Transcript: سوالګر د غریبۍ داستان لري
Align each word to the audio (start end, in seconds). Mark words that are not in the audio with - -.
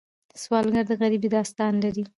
سوالګر 0.41 0.83
د 0.87 0.91
غریبۍ 1.01 1.29
داستان 1.35 1.73
لري 1.83 2.03